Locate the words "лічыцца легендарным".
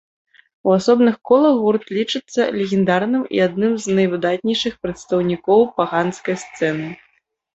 1.97-3.23